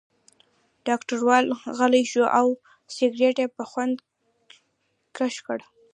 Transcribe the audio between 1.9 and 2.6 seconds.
شو او